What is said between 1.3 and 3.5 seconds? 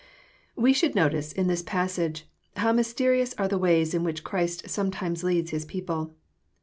in this passage, how mysterious are